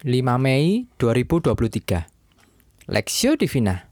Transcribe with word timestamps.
5 0.00 0.16
Mei 0.40 0.88
2023 0.96 2.88
Lexio 2.88 3.36
Divina 3.36 3.84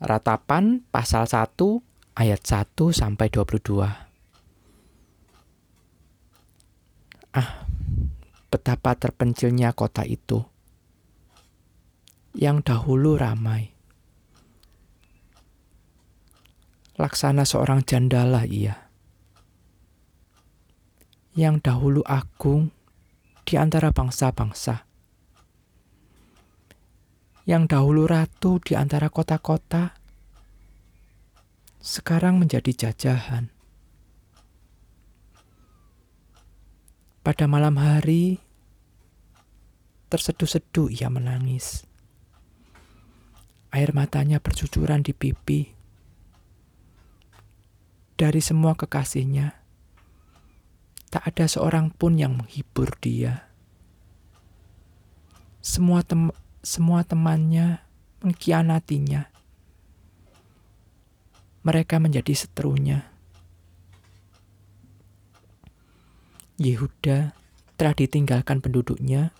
Ratapan 0.00 0.80
pasal 0.88 1.28
1 1.28 2.16
ayat 2.16 2.40
1 2.40 2.96
sampai 2.96 3.28
22 3.28 3.84
Ah, 7.36 7.68
betapa 8.48 8.96
terpencilnya 8.96 9.76
kota 9.76 10.00
itu 10.08 10.48
yang 12.32 12.64
dahulu 12.64 13.20
ramai. 13.20 13.76
Laksana 16.96 17.44
seorang 17.44 17.84
jandala 17.84 18.48
ia. 18.48 18.88
Yang 21.36 21.68
dahulu 21.68 22.00
agung 22.08 22.75
di 23.46 23.54
antara 23.54 23.94
bangsa-bangsa 23.94 24.86
yang 27.46 27.70
dahulu 27.70 28.10
ratu 28.10 28.58
di 28.58 28.74
antara 28.74 29.06
kota-kota, 29.06 29.94
sekarang 31.78 32.42
menjadi 32.42 32.90
jajahan. 32.90 33.54
Pada 37.22 37.46
malam 37.46 37.78
hari, 37.78 38.42
terseduh-seduh 40.10 40.90
ia 40.90 41.06
menangis. 41.06 41.86
Air 43.70 43.94
matanya 43.94 44.42
bercucuran 44.42 45.06
di 45.06 45.14
pipi. 45.14 45.70
Dari 48.18 48.42
semua 48.42 48.74
kekasihnya, 48.74 49.65
tak 51.16 51.32
ada 51.32 51.48
seorang 51.48 51.88
pun 51.96 52.20
yang 52.20 52.36
menghibur 52.36 52.92
dia. 53.00 53.48
Semua 55.64 56.04
tem 56.04 56.28
semua 56.60 57.08
temannya 57.08 57.80
mengkhianatinya. 58.20 59.32
Mereka 61.64 61.96
menjadi 61.96 62.36
seterunya. 62.36 63.08
Yehuda 66.60 67.32
telah 67.80 67.94
ditinggalkan 67.96 68.60
penduduknya 68.60 69.32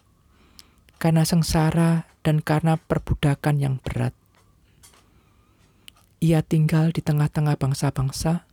karena 0.96 1.28
sengsara 1.28 2.08
dan 2.24 2.40
karena 2.40 2.80
perbudakan 2.80 3.61
yang 3.61 3.77
berat. 3.84 4.16
Ia 6.24 6.40
tinggal 6.40 6.96
di 6.96 7.05
tengah-tengah 7.05 7.61
bangsa-bangsa, 7.61 8.48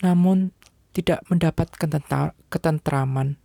namun 0.00 0.56
tidak 0.94 1.26
mendapat 1.26 1.68
ketentraman 2.48 3.42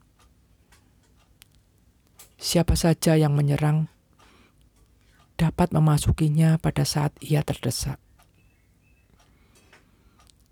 Siapa 2.39 2.79
saja 2.79 3.19
yang 3.19 3.35
menyerang 3.35 3.91
dapat 5.35 5.75
memasukinya 5.75 6.55
pada 6.55 6.87
saat 6.87 7.11
ia 7.19 7.43
terdesak. 7.43 7.99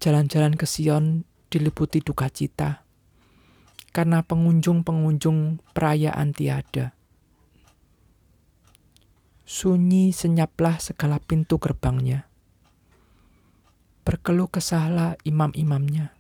Jalan-jalan 0.04 0.60
ke 0.60 0.68
Sion 0.68 1.24
diliputi 1.48 2.04
duka 2.04 2.28
cita 2.28 2.84
karena 3.96 4.20
pengunjung-pengunjung 4.20 5.64
perayaan 5.72 6.36
tiada. 6.36 6.92
Sunyi 9.48 10.12
senyaplah 10.12 10.84
segala 10.84 11.24
pintu 11.24 11.56
gerbangnya. 11.56 12.28
Berkeluh 14.04 14.52
kesahlah 14.52 15.16
imam-imamnya. 15.24 16.17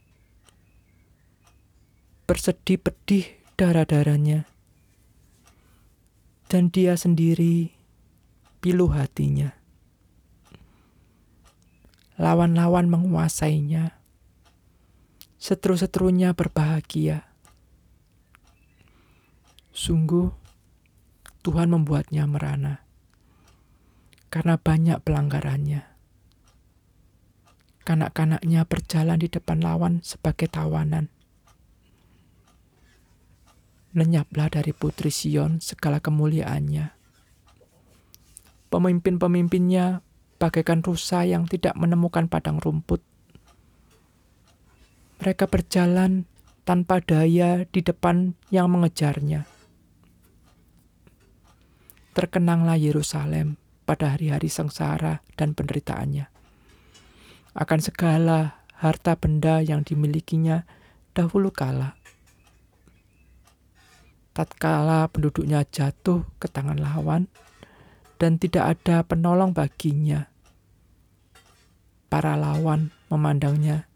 Bersedih 2.27 2.75
pedih 2.75 3.23
darah-darahnya 3.55 4.43
dan 6.51 6.71
dia 6.71 6.95
sendiri 6.95 7.71
pilu 8.59 8.91
hatinya. 8.91 9.55
Lawan-lawan 12.19 12.91
menguasainya, 12.91 13.95
seteru-seterunya 15.39 16.35
berbahagia. 16.35 17.29
Sungguh, 19.71 20.27
Tuhan 21.47 21.71
membuatnya 21.71 22.27
merana 22.27 22.81
karena 24.27 24.59
banyak 24.59 24.99
pelanggarannya. 24.99 25.87
Kanak-kanaknya 27.87 28.67
berjalan 28.67 29.15
di 29.15 29.31
depan 29.31 29.63
lawan 29.63 30.03
sebagai 30.03 30.51
tawanan 30.51 31.07
lenyaplah 33.95 34.51
dari 34.51 34.75
putri 34.75 35.13
Sion 35.13 35.63
segala 35.63 36.03
kemuliaannya. 36.03 36.95
Pemimpin-pemimpinnya 38.67 40.03
bagaikan 40.37 40.83
rusa 40.83 41.23
yang 41.23 41.47
tidak 41.47 41.73
menemukan 41.79 42.27
padang 42.27 42.59
rumput. 42.59 43.01
Mereka 45.23 45.49
berjalan 45.49 46.29
tanpa 46.67 47.01
daya 47.01 47.65
di 47.65 47.81
depan 47.81 48.37
yang 48.53 48.69
mengejarnya. 48.69 49.47
Terkenanglah 52.13 52.77
Yerusalem 52.77 53.57
pada 53.87 54.13
hari-hari 54.13 54.51
sengsara 54.51 55.23
dan 55.39 55.55
penderitaannya. 55.55 56.27
Akan 57.57 57.79
segala 57.81 58.61
harta 58.77 59.17
benda 59.17 59.65
yang 59.65 59.81
dimilikinya 59.81 60.69
dahulu 61.17 61.49
kala 61.49 61.96
tatkala 64.37 65.09
penduduknya 65.09 65.65
jatuh 65.65 66.21
ke 66.37 66.45
tangan 66.45 66.77
lawan 66.77 67.25
dan 68.21 68.37
tidak 68.37 68.77
ada 68.77 69.01
penolong 69.01 69.49
baginya. 69.49 70.29
Para 72.05 72.37
lawan 72.37 72.93
memandangnya 73.09 73.89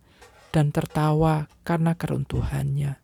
dan 0.50 0.74
tertawa 0.74 1.46
karena 1.62 1.94
keruntuhannya. 1.94 2.98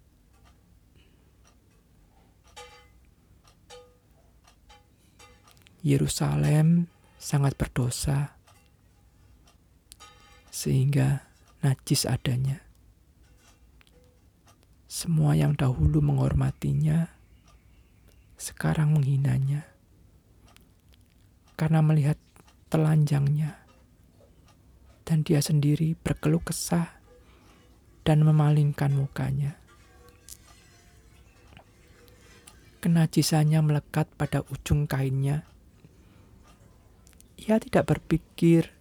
Yerusalem 5.85 6.89
sangat 7.21 7.53
berdosa, 7.53 8.33
sehingga 10.49 11.21
najis 11.61 12.09
adanya. 12.09 12.65
Semua 14.89 15.37
yang 15.37 15.53
dahulu 15.53 16.01
menghormatinya 16.01 17.16
sekarang 18.37 18.93
menghinanya 18.93 19.65
karena 21.57 21.81
melihat 21.81 22.21
telanjangnya 22.69 23.67
dan 25.03 25.25
dia 25.25 25.41
sendiri 25.41 25.97
berkeluh 25.99 26.43
kesah 26.43 26.97
dan 28.07 28.23
memalingkan 28.23 28.95
mukanya. 28.95 29.59
Kenajisannya 32.79 33.59
melekat 33.59 34.07
pada 34.15 34.47
ujung 34.47 34.87
kainnya. 34.87 35.43
Ia 37.35 37.59
tidak 37.59 37.91
berpikir 37.91 38.71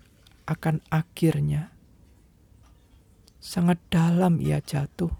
akan 0.47 0.79
akhirnya. 0.95 1.75
Sangat 3.43 3.83
dalam 3.91 4.39
ia 4.39 4.63
jatuh. 4.63 5.11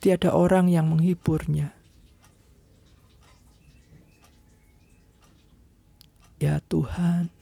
Tiada 0.00 0.32
orang 0.32 0.72
yang 0.72 0.88
menghiburnya. 0.88 1.73
Ya 6.44 6.60
Tuhan, 6.68 7.32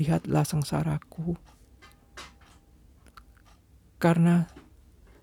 lihatlah 0.00 0.48
sengsaraku. 0.48 1.36
Karena 4.00 4.48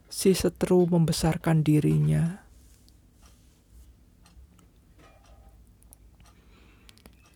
si 0.05 0.37
seteru 0.37 0.85
membesarkan 0.85 1.65
dirinya. 1.65 2.45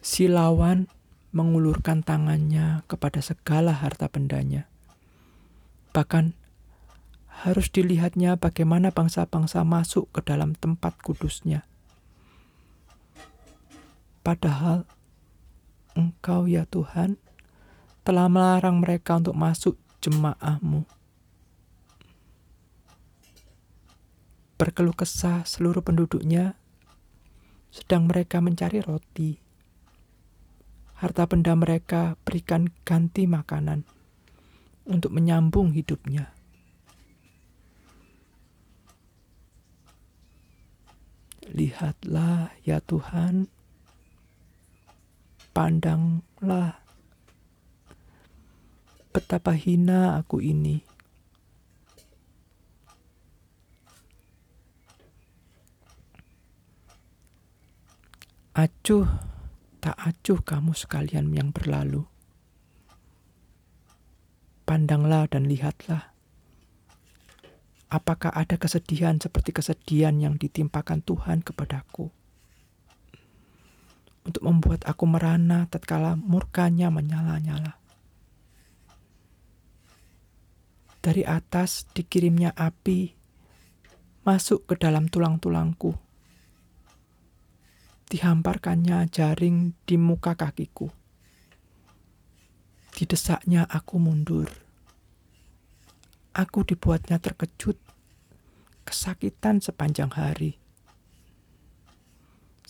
Si 0.06 0.30
lawan 0.30 0.86
mengulurkan 1.34 2.06
tangannya 2.06 2.86
kepada 2.86 3.26
segala 3.26 3.74
harta 3.74 4.06
bendanya. 4.06 4.70
Bahkan 5.98 6.38
harus 7.42 7.74
dilihatnya 7.74 8.38
bagaimana 8.38 8.94
bangsa-bangsa 8.94 9.66
masuk 9.66 10.14
ke 10.14 10.22
dalam 10.22 10.54
tempat 10.54 10.94
kudusnya. 11.02 11.66
Padahal 14.30 14.86
Engkau 15.98 16.46
ya 16.46 16.62
Tuhan 16.70 17.18
telah 18.06 18.30
melarang 18.30 18.78
mereka 18.78 19.18
untuk 19.18 19.34
masuk 19.34 19.74
jemaahmu. 20.06 20.86
Berkeluh 24.54 24.94
kesah 24.94 25.50
seluruh 25.50 25.82
penduduknya 25.82 26.54
sedang 27.74 28.06
mereka 28.06 28.38
mencari 28.38 28.86
roti. 28.86 29.42
Harta 31.02 31.26
benda 31.26 31.58
mereka 31.58 32.14
berikan 32.22 32.70
ganti 32.86 33.26
makanan 33.26 33.82
untuk 34.86 35.10
menyambung 35.10 35.74
hidupnya. 35.74 36.30
Lihatlah 41.50 42.54
ya 42.62 42.78
Tuhan, 42.78 43.50
pandanglah 45.52 46.80
betapa 49.10 49.58
hina 49.58 50.22
aku 50.22 50.40
ini. 50.40 50.86
Acuh, 58.60 59.08
tak 59.80 59.96
acuh 59.96 60.40
kamu 60.44 60.76
sekalian 60.76 61.32
yang 61.32 61.56
berlalu. 61.56 62.04
Pandanglah 64.68 65.32
dan 65.32 65.48
lihatlah. 65.48 66.12
Apakah 67.90 68.30
ada 68.36 68.60
kesedihan 68.60 69.18
seperti 69.18 69.56
kesedihan 69.56 70.14
yang 70.20 70.36
ditimpakan 70.38 71.02
Tuhan 71.02 71.42
kepadaku? 71.42 72.19
Untuk 74.30 74.46
membuat 74.46 74.86
aku 74.86 75.10
merana 75.10 75.66
tatkala 75.66 76.14
murkanya 76.14 76.94
menyala-nyala. 76.94 77.82
Dari 81.02 81.26
atas 81.26 81.90
dikirimnya 81.98 82.54
api 82.54 83.18
masuk 84.22 84.70
ke 84.70 84.78
dalam 84.78 85.10
tulang-tulangku 85.10 85.98
dihamparkannya 88.10 89.06
jaring 89.14 89.78
di 89.86 89.96
muka 89.98 90.34
kakiku. 90.34 90.90
Didesaknya 92.98 93.70
aku 93.70 94.02
mundur. 94.02 94.50
Aku 96.34 96.66
dibuatnya 96.66 97.22
terkejut, 97.22 97.78
kesakitan 98.86 99.62
sepanjang 99.62 100.10
hari. 100.14 100.58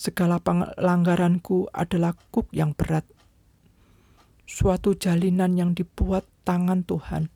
Segala 0.00 0.40
pelanggaranku 0.40 1.68
adalah 1.76 2.16
kuk 2.32 2.48
yang 2.56 2.72
berat. 2.72 3.04
Suatu 4.48 4.96
jalinan 4.96 5.60
yang 5.60 5.76
dibuat 5.76 6.24
tangan 6.48 6.88
Tuhan, 6.88 7.28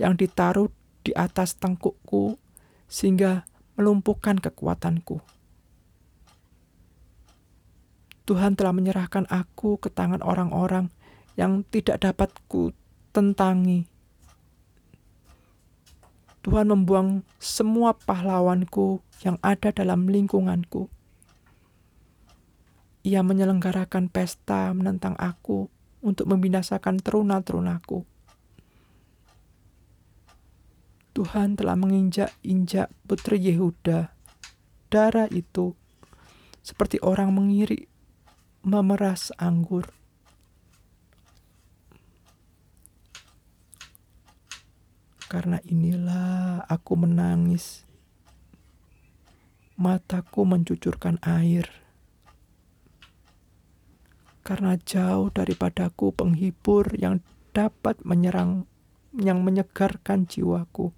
yang 0.00 0.16
ditaruh 0.16 0.72
di 1.04 1.12
atas 1.12 1.60
tengkukku, 1.60 2.40
sehingga 2.88 3.44
melumpuhkan 3.76 4.40
kekuatanku 4.40 5.20
Tuhan 8.28 8.60
telah 8.60 8.76
menyerahkan 8.76 9.24
aku 9.32 9.80
ke 9.80 9.88
tangan 9.88 10.20
orang-orang 10.20 10.92
yang 11.40 11.64
tidak 11.72 12.04
dapat 12.04 12.28
ku 12.44 12.76
tentangi. 13.16 13.88
Tuhan 16.44 16.68
membuang 16.68 17.24
semua 17.40 17.96
pahlawanku 17.96 19.00
yang 19.24 19.40
ada 19.40 19.72
dalam 19.72 20.12
lingkunganku. 20.12 20.92
Ia 23.06 23.22
menyelenggarakan 23.22 24.10
pesta 24.10 24.74
menentang 24.74 25.14
aku 25.18 25.70
untuk 26.02 26.30
membinasakan 26.30 26.98
teruna-terunaku. 27.02 28.06
Tuhan 31.18 31.58
telah 31.58 31.74
menginjak-injak 31.74 32.94
putri 33.02 33.42
Yehuda. 33.42 34.14
Darah 34.86 35.26
itu 35.34 35.74
seperti 36.62 37.02
orang 37.02 37.34
mengirik 37.34 37.90
memeras 38.62 39.34
anggur. 39.34 39.90
Karena 45.26 45.58
inilah 45.66 46.62
aku 46.70 46.94
menangis. 46.94 47.82
Mataku 49.74 50.46
mencucurkan 50.46 51.18
air. 51.26 51.87
Karena 54.48 54.80
jauh 54.80 55.28
daripadaku 55.28 56.16
penghibur 56.16 56.88
yang 56.96 57.20
dapat 57.52 58.00
menyerang, 58.00 58.64
yang 59.12 59.44
menyegarkan 59.44 60.24
jiwaku. 60.24 60.88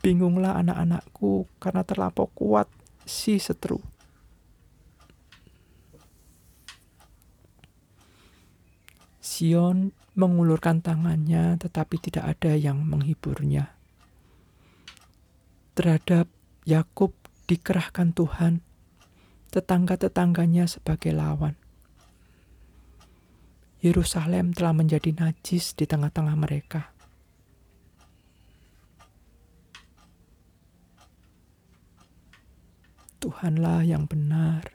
Bingunglah 0.00 0.56
anak-anakku 0.64 1.44
karena 1.60 1.84
terlampau 1.84 2.32
kuat 2.32 2.72
si 3.04 3.36
seteru. 3.36 3.84
Sion 9.20 9.92
mengulurkan 10.16 10.80
tangannya, 10.80 11.60
tetapi 11.60 12.00
tidak 12.00 12.24
ada 12.36 12.56
yang 12.56 12.80
menghiburnya. 12.88 13.76
Terhadap 15.76 16.32
Yakub 16.64 17.12
dikerahkan 17.44 18.16
Tuhan, 18.16 18.64
tetangga-tetangganya 19.50 20.70
sebagai 20.70 21.10
lawan. 21.10 21.58
Yerusalem 23.82 24.54
telah 24.54 24.76
menjadi 24.76 25.10
najis 25.10 25.74
di 25.74 25.88
tengah-tengah 25.88 26.36
mereka. 26.36 26.92
Tuhanlah 33.20 33.84
yang 33.84 34.08
benar. 34.08 34.70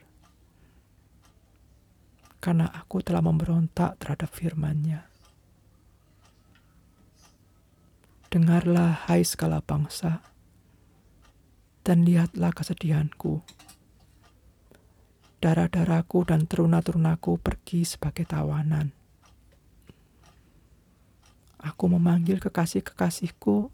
Karena 2.38 2.70
aku 2.70 3.02
telah 3.02 3.26
memberontak 3.26 3.98
terhadap 3.98 4.30
firman-Nya. 4.30 5.10
Dengarlah 8.30 9.08
hai 9.10 9.26
segala 9.26 9.66
bangsa, 9.66 10.22
dan 11.82 12.06
lihatlah 12.06 12.54
kesedihanku. 12.54 13.42
Darah-darahku 15.46 16.26
dan 16.26 16.50
teruna-terunaku 16.50 17.38
pergi 17.38 17.86
sebagai 17.86 18.26
tawanan. 18.26 18.90
Aku 21.62 21.86
memanggil 21.86 22.42
kekasih-kekasihku, 22.42 23.70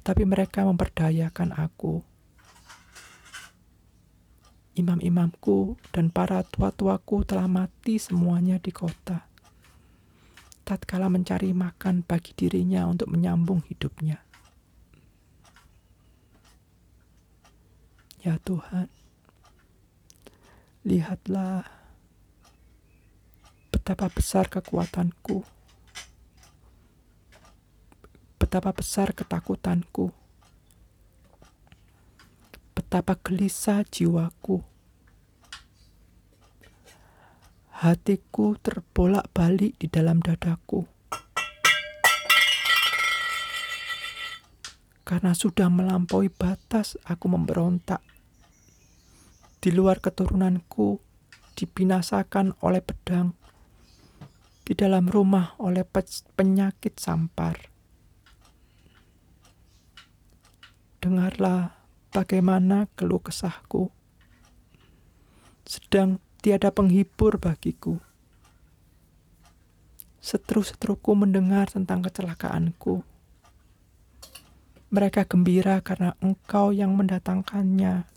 tetapi 0.00 0.24
mereka 0.24 0.64
memperdayakan 0.64 1.52
aku 1.52 2.00
imam-imamku 4.74 5.76
dan 5.94 6.08
para 6.10 6.42
tua-tuaku 6.42 7.28
telah 7.28 7.44
mati 7.44 8.00
semuanya 8.00 8.58
di 8.58 8.72
kota. 8.72 9.28
Tatkala 10.64 11.12
mencari 11.12 11.52
makan 11.52 12.02
bagi 12.02 12.32
dirinya 12.32 12.88
untuk 12.88 13.12
menyambung 13.12 13.60
hidupnya. 13.68 14.24
Ya 18.24 18.40
Tuhan, 18.40 18.88
lihatlah 20.84 21.64
betapa 23.72 24.12
besar 24.12 24.52
kekuatanku, 24.52 25.42
betapa 28.38 28.70
besar 28.70 29.16
ketakutanku 29.16 30.12
betapa 32.94 33.18
gelisah 33.18 33.82
jiwaku. 33.90 34.62
Hatiku 37.74 38.54
terbolak-balik 38.62 39.74
di 39.82 39.90
dalam 39.90 40.22
dadaku. 40.22 40.86
Karena 45.02 45.34
sudah 45.34 45.66
melampaui 45.66 46.30
batas, 46.30 46.94
aku 47.02 47.26
memberontak. 47.26 48.13
Di 49.64 49.72
luar 49.72 49.96
keturunanku 49.96 51.00
dibinasakan 51.56 52.52
oleh 52.60 52.84
pedang. 52.84 53.32
Di 54.60 54.76
dalam 54.76 55.08
rumah 55.08 55.56
oleh 55.56 55.88
penyakit 56.36 57.00
sampar. 57.00 57.72
Dengarlah 61.00 61.80
bagaimana 62.12 62.92
keluh 62.92 63.24
kesahku. 63.24 63.88
Sedang 65.64 66.20
tiada 66.44 66.68
penghibur 66.68 67.40
bagiku. 67.40 67.96
Setru-setruku 70.20 71.16
mendengar 71.16 71.72
tentang 71.72 72.04
kecelakaanku. 72.04 73.00
Mereka 74.92 75.24
gembira 75.24 75.80
karena 75.80 76.12
engkau 76.20 76.68
yang 76.68 76.92
mendatangkannya. 77.00 78.13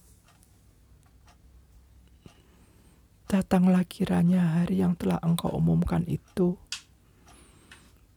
Datanglah 3.28 3.84
kiranya 3.84 4.60
hari 4.60 4.80
yang 4.80 4.96
telah 4.96 5.20
engkau 5.20 5.52
umumkan 5.52 6.08
itu. 6.08 6.56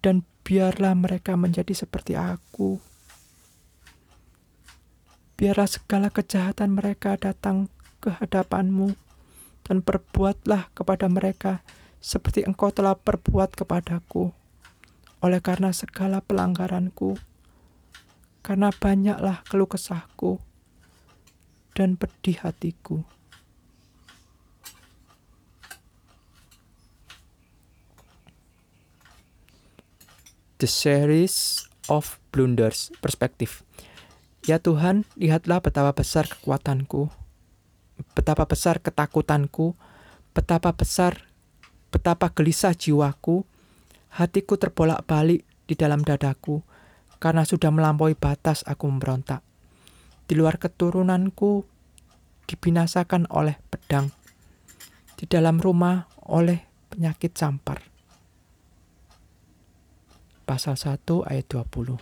Dan 0.01 0.23
biarlah 0.47 0.97
mereka 0.97 1.37
menjadi 1.37 1.75
seperti 1.77 2.17
aku 2.17 2.81
biarlah 5.41 5.65
segala 5.65 6.13
kejahatan 6.13 6.77
mereka 6.77 7.17
datang 7.17 7.73
ke 8.05 8.13
hadapanmu, 8.13 8.93
dan 9.65 9.81
perbuatlah 9.81 10.69
kepada 10.77 11.09
mereka 11.09 11.65
seperti 11.97 12.45
engkau 12.45 12.69
telah 12.69 12.93
perbuat 12.93 13.57
kepadaku. 13.57 14.37
Oleh 15.25 15.41
karena 15.41 15.73
segala 15.73 16.21
pelanggaranku, 16.21 17.17
karena 18.45 18.69
banyaklah 18.69 19.41
keluh 19.49 19.65
kesahku 19.65 20.45
dan 21.73 21.97
pedih 21.97 22.37
hatiku. 22.45 23.01
The 30.61 30.69
series 30.69 31.65
of 31.89 32.21
blunders 32.37 32.93
perspektif. 33.01 33.65
Ya 34.45 34.61
Tuhan, 34.61 35.09
lihatlah 35.17 35.65
betapa 35.65 35.97
besar 35.97 36.29
kekuatanku, 36.29 37.09
betapa 38.13 38.45
besar 38.45 38.85
ketakutanku, 38.85 39.73
betapa 40.37 40.77
besar, 40.77 41.33
betapa 41.89 42.29
gelisah 42.37 42.77
jiwaku, 42.77 43.49
hatiku 44.13 44.61
terbolak-balik 44.61 45.49
di 45.65 45.73
dalam 45.81 46.05
dadaku, 46.05 46.61
karena 47.17 47.49
sudah 47.49 47.73
melampaui 47.73 48.13
batas 48.13 48.61
aku 48.69 48.85
memberontak. 48.85 49.41
Di 50.29 50.37
luar 50.37 50.61
keturunanku 50.61 51.65
dibinasakan 52.45 53.33
oleh 53.33 53.57
pedang, 53.73 54.13
di 55.17 55.25
dalam 55.25 55.57
rumah 55.57 56.05
oleh 56.29 56.69
penyakit 56.93 57.33
campar 57.33 57.81
pasal 60.51 60.75
1 60.75 61.31
ayat 61.31 61.47
20. 61.47 61.95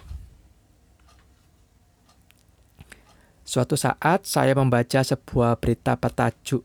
Suatu 3.44 3.76
saat 3.76 4.24
saya 4.24 4.56
membaca 4.56 5.04
sebuah 5.04 5.60
berita 5.60 6.00
petajuk 6.00 6.64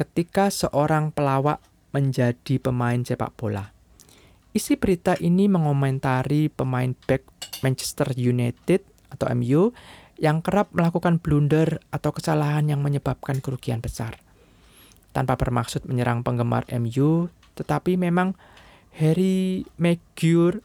ketika 0.00 0.48
seorang 0.48 1.12
pelawak 1.12 1.60
menjadi 1.92 2.56
pemain 2.56 3.04
sepak 3.04 3.36
bola. 3.36 3.68
Isi 4.56 4.80
berita 4.80 5.12
ini 5.20 5.44
mengomentari 5.44 6.48
pemain 6.48 6.96
back 7.04 7.28
Manchester 7.60 8.16
United 8.16 8.80
atau 9.12 9.28
MU 9.36 9.76
yang 10.16 10.40
kerap 10.40 10.72
melakukan 10.72 11.20
blunder 11.20 11.84
atau 11.92 12.16
kesalahan 12.16 12.64
yang 12.64 12.80
menyebabkan 12.80 13.44
kerugian 13.44 13.84
besar. 13.84 14.16
Tanpa 15.12 15.36
bermaksud 15.36 15.84
menyerang 15.84 16.24
penggemar 16.24 16.64
MU, 16.80 17.28
tetapi 17.60 18.00
memang 18.00 18.32
Harry 18.96 19.68
Maguire 19.76 20.64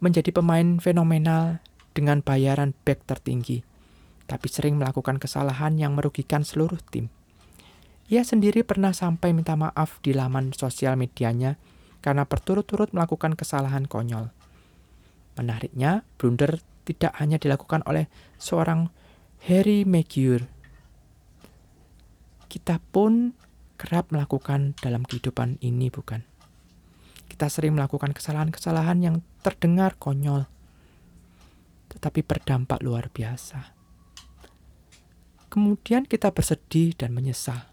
menjadi 0.00 0.32
pemain 0.32 0.80
fenomenal 0.80 1.60
dengan 1.92 2.24
bayaran 2.24 2.72
back 2.88 3.04
tertinggi, 3.04 3.60
tapi 4.24 4.48
sering 4.48 4.80
melakukan 4.80 5.20
kesalahan 5.20 5.76
yang 5.76 5.92
merugikan 5.92 6.42
seluruh 6.42 6.80
tim. 6.88 7.12
Ia 8.10 8.26
sendiri 8.26 8.66
pernah 8.66 8.90
sampai 8.90 9.30
minta 9.30 9.54
maaf 9.54 10.02
di 10.02 10.10
laman 10.10 10.50
sosial 10.50 10.98
medianya 10.98 11.60
karena 12.02 12.26
berturut-turut 12.26 12.90
melakukan 12.90 13.38
kesalahan 13.38 13.86
konyol. 13.86 14.34
Menariknya, 15.38 16.02
blunder 16.18 16.58
tidak 16.82 17.14
hanya 17.22 17.38
dilakukan 17.38 17.86
oleh 17.86 18.10
seorang 18.40 18.90
Harry 19.46 19.86
Maguire. 19.86 20.50
Kita 22.50 22.82
pun 22.82 23.36
kerap 23.78 24.10
melakukan 24.10 24.74
dalam 24.82 25.06
kehidupan 25.06 25.62
ini, 25.62 25.86
bukan? 25.86 26.26
Kita 27.30 27.46
sering 27.46 27.78
melakukan 27.78 28.10
kesalahan-kesalahan 28.10 28.98
yang 29.06 29.16
terdengar 29.40 29.96
konyol, 29.96 30.44
tetapi 31.90 32.20
berdampak 32.24 32.84
luar 32.84 33.08
biasa. 33.08 33.76
Kemudian 35.50 36.06
kita 36.06 36.30
bersedih 36.30 36.94
dan 36.94 37.10
menyesal. 37.10 37.66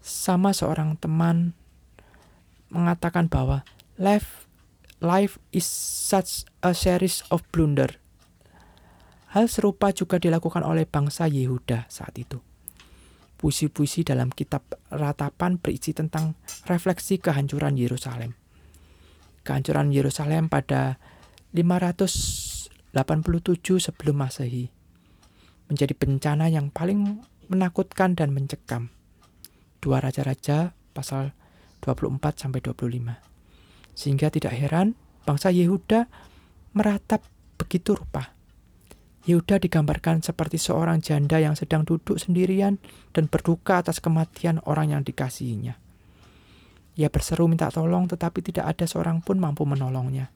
Sama 0.00 0.56
seorang 0.56 0.96
teman 0.96 1.52
mengatakan 2.72 3.28
bahwa 3.28 3.62
life 4.00 4.48
life 5.04 5.36
is 5.52 5.68
such 5.68 6.48
a 6.64 6.72
series 6.72 7.20
of 7.28 7.44
blunder. 7.52 8.00
Hal 9.36 9.50
serupa 9.50 9.92
juga 9.92 10.16
dilakukan 10.16 10.64
oleh 10.64 10.88
bangsa 10.88 11.28
Yehuda 11.28 11.90
saat 11.92 12.16
itu. 12.16 12.40
Puisi-puisi 13.36 14.06
dalam 14.06 14.30
kitab 14.30 14.62
ratapan 14.88 15.58
berisi 15.58 15.90
tentang 15.92 16.38
refleksi 16.64 17.18
kehancuran 17.18 17.74
Yerusalem. 17.74 18.41
Kehancuran 19.42 19.90
Yerusalem 19.90 20.46
pada 20.46 21.02
587 21.52 22.70
sebelum 23.82 24.16
Masehi 24.16 24.70
menjadi 25.72 25.96
bencana 25.96 26.52
yang 26.52 26.68
paling 26.68 27.24
menakutkan 27.48 28.12
dan 28.12 28.32
mencekam. 28.32 28.92
Dua 29.82 29.98
raja-raja 29.98 30.76
pasal 30.94 31.34
24 31.82 32.22
sampai 32.38 32.60
25. 32.62 33.18
Sehingga 33.92 34.30
tidak 34.30 34.54
heran 34.54 34.94
bangsa 35.26 35.50
Yehuda 35.50 36.06
meratap 36.72 37.26
begitu 37.58 37.98
rupa. 37.98 38.32
Yehuda 39.26 39.58
digambarkan 39.62 40.22
seperti 40.22 40.58
seorang 40.58 40.98
janda 41.02 41.38
yang 41.38 41.54
sedang 41.54 41.86
duduk 41.86 42.18
sendirian 42.18 42.78
dan 43.14 43.30
berduka 43.30 43.82
atas 43.82 44.02
kematian 44.02 44.58
orang 44.66 44.94
yang 44.94 45.02
dikasihinya. 45.06 45.81
Ia 46.92 47.08
berseru 47.08 47.48
minta 47.48 47.72
tolong 47.72 48.04
tetapi 48.04 48.44
tidak 48.44 48.68
ada 48.76 48.84
seorang 48.84 49.24
pun 49.24 49.40
mampu 49.40 49.64
menolongnya. 49.64 50.28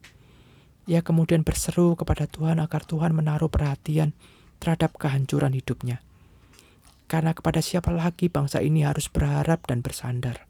Ia 0.87 1.03
kemudian 1.03 1.43
berseru 1.43 1.99
kepada 1.99 2.31
Tuhan 2.31 2.63
agar 2.63 2.87
Tuhan 2.87 3.13
menaruh 3.13 3.51
perhatian 3.51 4.15
terhadap 4.63 4.97
kehancuran 4.97 5.53
hidupnya. 5.53 6.01
Karena 7.07 7.37
kepada 7.37 7.61
siapa 7.61 7.93
lagi 7.93 8.33
bangsa 8.33 8.63
ini 8.65 8.83
harus 8.87 9.11
berharap 9.11 9.67
dan 9.69 9.85
bersandar. 9.85 10.49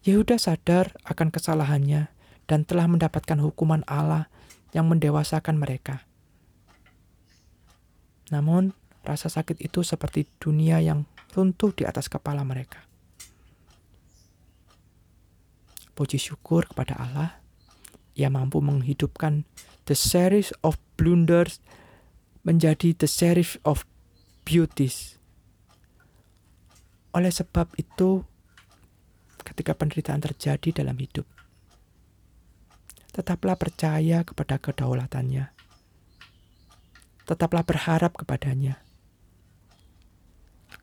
Yehuda 0.00 0.40
sadar 0.40 0.96
akan 1.04 1.28
kesalahannya 1.28 2.08
dan 2.48 2.64
telah 2.64 2.88
mendapatkan 2.88 3.36
hukuman 3.38 3.84
Allah 3.84 4.32
yang 4.72 4.88
mendewasakan 4.88 5.60
mereka. 5.60 6.08
Namun, 8.32 8.72
rasa 9.02 9.28
sakit 9.28 9.60
itu 9.60 9.82
seperti 9.82 10.26
dunia 10.38 10.78
yang 10.80 11.04
runtuh 11.34 11.74
di 11.74 11.84
atas 11.84 12.06
kepala 12.06 12.46
mereka. 12.46 12.89
Puji 16.00 16.16
syukur 16.16 16.64
kepada 16.64 16.96
Allah, 16.96 17.44
Ia 18.16 18.32
mampu 18.32 18.64
menghidupkan 18.64 19.44
the 19.84 19.92
series 19.92 20.48
of 20.64 20.80
blunders 20.96 21.60
menjadi 22.40 22.96
the 22.96 23.04
series 23.04 23.60
of 23.68 23.84
beauties. 24.48 25.20
Oleh 27.12 27.28
sebab 27.28 27.68
itu, 27.76 28.24
ketika 29.44 29.76
penderitaan 29.76 30.24
terjadi 30.24 30.80
dalam 30.80 30.96
hidup, 30.96 31.28
tetaplah 33.12 33.60
percaya 33.60 34.24
kepada 34.24 34.56
kedaulatannya 34.56 35.52
tetaplah 37.30 37.62
berharap 37.62 38.18
kepadanya. 38.18 38.82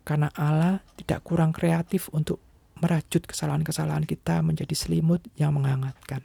Karena 0.08 0.32
Allah 0.32 0.80
tidak 0.96 1.28
kurang 1.28 1.52
kreatif 1.52 2.08
untuk 2.16 2.40
merajut 2.82 3.26
kesalahan-kesalahan 3.26 4.06
kita 4.06 4.42
menjadi 4.46 4.74
selimut 4.74 5.24
yang 5.38 5.54
menghangatkan. 5.54 6.22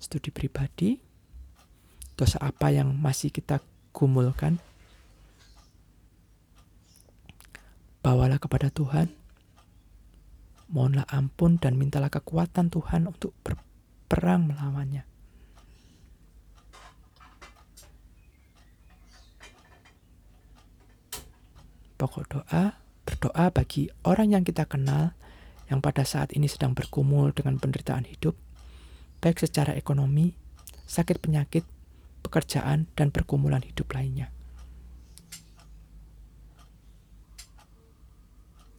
Studi 0.00 0.32
pribadi, 0.32 0.96
dosa 2.16 2.40
apa 2.40 2.72
yang 2.72 2.96
masih 2.96 3.28
kita 3.28 3.60
gumulkan? 3.92 4.56
Bawalah 8.00 8.40
kepada 8.40 8.72
Tuhan, 8.72 9.12
mohonlah 10.72 11.04
ampun 11.12 11.60
dan 11.60 11.76
mintalah 11.76 12.08
kekuatan 12.08 12.72
Tuhan 12.72 13.10
untuk 13.10 13.36
berperang 13.44 14.48
melawannya. 14.48 15.17
Pokok 21.98 22.24
doa, 22.30 22.78
berdoa 23.02 23.50
bagi 23.50 23.90
orang 24.06 24.38
yang 24.38 24.46
kita 24.46 24.70
kenal 24.70 25.18
yang 25.66 25.82
pada 25.82 26.06
saat 26.06 26.30
ini 26.30 26.46
sedang 26.46 26.70
bergumul 26.70 27.34
dengan 27.34 27.58
penderitaan 27.58 28.06
hidup, 28.06 28.38
baik 29.18 29.42
secara 29.42 29.74
ekonomi, 29.74 30.38
sakit 30.86 31.18
penyakit, 31.18 31.66
pekerjaan, 32.22 32.86
dan 32.94 33.10
pergumulan 33.10 33.66
hidup 33.66 33.90
lainnya. 33.92 34.30